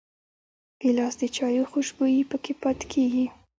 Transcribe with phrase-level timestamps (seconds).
[0.81, 3.25] ګیلاس د چايو خوشبويي پکې پاتې کېږي.